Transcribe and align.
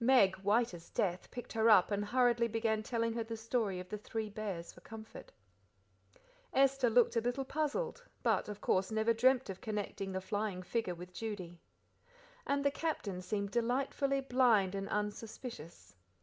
Meg, 0.00 0.36
white 0.36 0.72
as 0.72 0.88
death, 0.88 1.30
picked 1.30 1.52
her 1.52 1.68
up 1.68 1.90
and 1.90 2.06
hurriedly 2.06 2.48
began 2.48 2.82
telling 2.82 3.12
her 3.12 3.22
the 3.22 3.36
story 3.36 3.78
of 3.78 3.90
the 3.90 3.98
three 3.98 4.30
bears 4.30 4.72
for 4.72 4.80
comfort. 4.80 5.30
Esther 6.54 6.88
looked 6.88 7.16
a 7.16 7.20
little 7.20 7.44
puzzled, 7.44 8.02
but, 8.22 8.48
of 8.48 8.62
course, 8.62 8.90
never 8.90 9.12
dreamt 9.12 9.50
of 9.50 9.60
connecting 9.60 10.12
the 10.12 10.22
flying 10.22 10.62
figure 10.62 10.94
with 10.94 11.12
Judy. 11.12 11.60
And 12.46 12.64
the 12.64 12.70
Captain 12.70 13.20
seemed 13.20 13.50
delightfully 13.50 14.22
blind 14.22 14.74
and 14.74 14.88
unsuspicious. 14.88 15.94